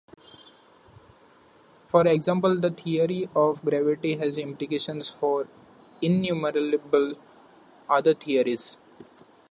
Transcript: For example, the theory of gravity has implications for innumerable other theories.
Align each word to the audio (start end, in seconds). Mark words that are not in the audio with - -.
For 1.85 2.07
example, 2.07 2.59
the 2.59 2.71
theory 2.71 3.29
of 3.35 3.61
gravity 3.63 4.15
has 4.15 4.35
implications 4.39 5.09
for 5.09 5.47
innumerable 6.01 7.13
other 7.87 8.15
theories. 8.15 8.77